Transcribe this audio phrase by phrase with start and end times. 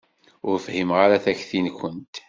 [0.47, 2.15] Ur fhimeɣ ara takti-nkent.